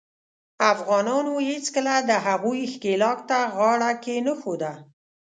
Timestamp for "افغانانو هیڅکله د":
0.71-2.11